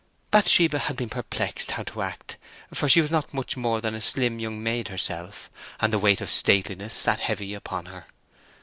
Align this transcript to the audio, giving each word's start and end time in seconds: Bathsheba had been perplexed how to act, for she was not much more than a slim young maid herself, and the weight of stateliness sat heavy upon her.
Bathsheba 0.31 0.79
had 0.79 0.95
been 0.97 1.09
perplexed 1.09 1.69
how 1.69 1.83
to 1.83 2.01
act, 2.01 2.37
for 2.73 2.89
she 2.89 3.01
was 3.01 3.11
not 3.11 3.35
much 3.35 3.55
more 3.55 3.79
than 3.81 3.93
a 3.93 4.01
slim 4.01 4.39
young 4.39 4.63
maid 4.63 4.87
herself, 4.87 5.51
and 5.79 5.93
the 5.93 5.99
weight 5.99 6.21
of 6.21 6.29
stateliness 6.31 6.95
sat 6.95 7.19
heavy 7.19 7.53
upon 7.53 7.85
her. 7.85 8.07